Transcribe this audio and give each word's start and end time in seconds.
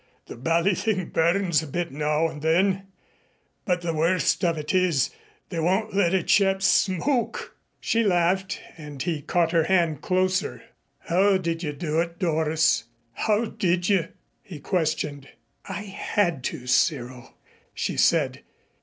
The 0.25 0.35
bally 0.35 0.73
thing 0.73 1.09
burns 1.09 1.61
a 1.61 1.67
bit 1.67 1.91
now 1.91 2.27
and 2.27 2.41
then 2.41 2.87
but 3.65 3.81
the 3.81 3.93
worst 3.93 4.43
of 4.43 4.57
it 4.57 4.73
is, 4.73 5.11
they 5.49 5.59
won't 5.59 5.93
let 5.93 6.11
a 6.15 6.23
chap 6.23 6.63
smoke." 6.63 7.55
She 7.79 8.01
laughed 8.03 8.59
and 8.79 8.99
he 9.03 9.21
caught 9.21 9.51
her 9.51 9.65
hand 9.65 10.01
closer. 10.01 10.63
"How 11.01 11.37
did 11.37 11.61
you 11.61 11.71
do 11.73 11.99
it, 11.99 12.17
Doris? 12.17 12.85
How 13.13 13.45
did 13.45 13.89
you?" 13.89 14.07
he 14.41 14.59
questioned. 14.59 15.29
"I 15.69 15.81
had 15.83 16.43
to, 16.45 16.65
Cyril," 16.65 17.35
she 17.75 17.95
said. 17.95 18.41